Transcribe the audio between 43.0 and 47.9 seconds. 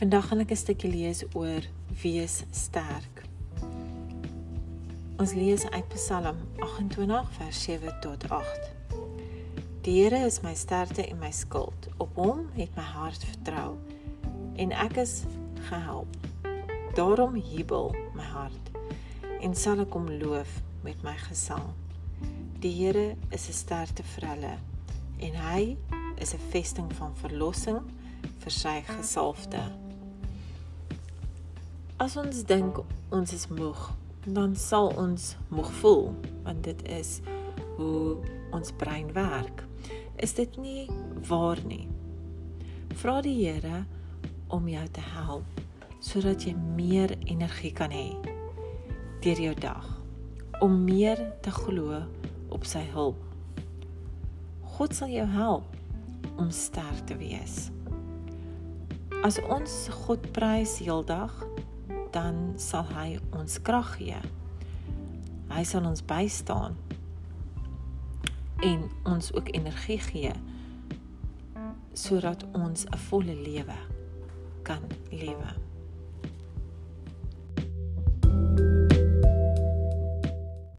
Vra die Here om jou te help sodat jy meer energie